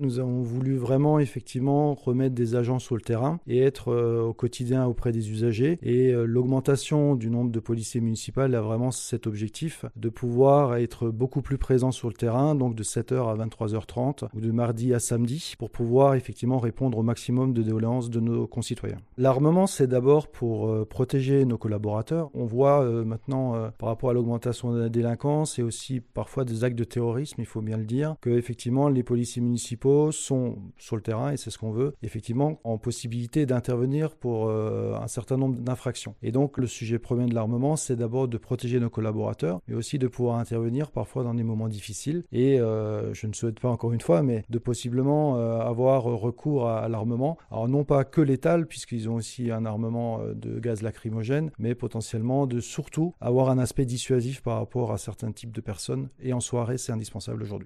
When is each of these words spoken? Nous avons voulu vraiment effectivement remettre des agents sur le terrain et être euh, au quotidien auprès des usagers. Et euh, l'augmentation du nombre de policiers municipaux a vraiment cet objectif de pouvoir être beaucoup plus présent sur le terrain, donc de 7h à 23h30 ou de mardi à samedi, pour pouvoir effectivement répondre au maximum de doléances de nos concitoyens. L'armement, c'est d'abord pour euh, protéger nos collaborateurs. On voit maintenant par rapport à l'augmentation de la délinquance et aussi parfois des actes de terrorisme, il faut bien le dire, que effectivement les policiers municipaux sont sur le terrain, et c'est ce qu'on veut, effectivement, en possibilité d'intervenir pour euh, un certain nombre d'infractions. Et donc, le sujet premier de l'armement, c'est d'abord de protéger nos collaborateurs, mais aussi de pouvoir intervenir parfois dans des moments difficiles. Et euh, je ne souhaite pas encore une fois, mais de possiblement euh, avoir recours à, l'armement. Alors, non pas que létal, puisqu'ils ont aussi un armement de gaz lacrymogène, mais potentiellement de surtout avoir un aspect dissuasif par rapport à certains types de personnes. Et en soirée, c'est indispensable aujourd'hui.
Nous 0.00 0.20
avons 0.20 0.42
voulu 0.42 0.76
vraiment 0.76 1.18
effectivement 1.18 1.92
remettre 1.94 2.32
des 2.32 2.54
agents 2.54 2.78
sur 2.78 2.94
le 2.94 3.00
terrain 3.00 3.40
et 3.48 3.58
être 3.58 3.88
euh, 3.88 4.22
au 4.22 4.32
quotidien 4.32 4.86
auprès 4.86 5.10
des 5.10 5.32
usagers. 5.32 5.80
Et 5.82 6.12
euh, 6.12 6.24
l'augmentation 6.24 7.16
du 7.16 7.30
nombre 7.30 7.50
de 7.50 7.58
policiers 7.58 8.00
municipaux 8.00 8.42
a 8.42 8.60
vraiment 8.60 8.92
cet 8.92 9.26
objectif 9.26 9.86
de 9.96 10.08
pouvoir 10.08 10.76
être 10.76 11.10
beaucoup 11.10 11.42
plus 11.42 11.58
présent 11.58 11.90
sur 11.90 12.06
le 12.06 12.14
terrain, 12.14 12.54
donc 12.54 12.76
de 12.76 12.84
7h 12.84 13.28
à 13.28 13.44
23h30 13.44 14.28
ou 14.36 14.40
de 14.40 14.52
mardi 14.52 14.94
à 14.94 15.00
samedi, 15.00 15.54
pour 15.58 15.68
pouvoir 15.68 16.14
effectivement 16.14 16.60
répondre 16.60 16.98
au 16.98 17.02
maximum 17.02 17.52
de 17.52 17.64
doléances 17.64 18.08
de 18.08 18.20
nos 18.20 18.46
concitoyens. 18.46 19.00
L'armement, 19.16 19.66
c'est 19.66 19.88
d'abord 19.88 20.28
pour 20.28 20.68
euh, 20.68 20.84
protéger 20.84 21.44
nos 21.44 21.58
collaborateurs. 21.58 22.30
On 22.34 22.44
voit 22.44 22.88
maintenant 23.04 23.68
par 23.78 23.88
rapport 23.88 24.10
à 24.10 24.12
l'augmentation 24.12 24.72
de 24.72 24.78
la 24.78 24.88
délinquance 24.88 25.58
et 25.58 25.62
aussi 25.64 25.98
parfois 25.98 26.44
des 26.44 26.62
actes 26.62 26.78
de 26.78 26.84
terrorisme, 26.84 27.40
il 27.40 27.46
faut 27.46 27.62
bien 27.62 27.76
le 27.76 27.84
dire, 27.84 28.14
que 28.20 28.30
effectivement 28.30 28.88
les 28.88 29.02
policiers 29.02 29.42
municipaux 29.42 29.87
sont 30.12 30.58
sur 30.76 30.96
le 30.96 31.02
terrain, 31.02 31.32
et 31.32 31.36
c'est 31.36 31.50
ce 31.50 31.58
qu'on 31.58 31.70
veut, 31.70 31.94
effectivement, 32.02 32.60
en 32.64 32.78
possibilité 32.78 33.46
d'intervenir 33.46 34.14
pour 34.14 34.48
euh, 34.48 34.94
un 35.00 35.08
certain 35.08 35.36
nombre 35.36 35.58
d'infractions. 35.60 36.14
Et 36.22 36.32
donc, 36.32 36.58
le 36.58 36.66
sujet 36.66 36.98
premier 36.98 37.26
de 37.26 37.34
l'armement, 37.34 37.76
c'est 37.76 37.96
d'abord 37.96 38.28
de 38.28 38.38
protéger 38.38 38.80
nos 38.80 38.90
collaborateurs, 38.90 39.60
mais 39.68 39.74
aussi 39.74 39.98
de 39.98 40.08
pouvoir 40.08 40.38
intervenir 40.38 40.90
parfois 40.90 41.24
dans 41.24 41.34
des 41.34 41.42
moments 41.42 41.68
difficiles. 41.68 42.24
Et 42.32 42.60
euh, 42.60 43.12
je 43.14 43.26
ne 43.26 43.32
souhaite 43.32 43.60
pas 43.60 43.68
encore 43.68 43.92
une 43.92 44.00
fois, 44.00 44.22
mais 44.22 44.44
de 44.48 44.58
possiblement 44.58 45.36
euh, 45.36 45.60
avoir 45.60 46.04
recours 46.04 46.68
à, 46.68 46.88
l'armement. 46.88 47.38
Alors, 47.50 47.68
non 47.68 47.84
pas 47.84 48.04
que 48.04 48.20
létal, 48.20 48.66
puisqu'ils 48.66 49.08
ont 49.08 49.14
aussi 49.14 49.50
un 49.50 49.64
armement 49.64 50.20
de 50.34 50.58
gaz 50.58 50.82
lacrymogène, 50.82 51.50
mais 51.58 51.74
potentiellement 51.74 52.46
de 52.46 52.60
surtout 52.60 53.14
avoir 53.20 53.50
un 53.50 53.58
aspect 53.58 53.84
dissuasif 53.84 54.42
par 54.42 54.58
rapport 54.58 54.92
à 54.92 54.98
certains 54.98 55.32
types 55.32 55.52
de 55.52 55.60
personnes. 55.60 56.08
Et 56.20 56.32
en 56.32 56.40
soirée, 56.40 56.78
c'est 56.78 56.92
indispensable 56.92 57.42
aujourd'hui. 57.42 57.48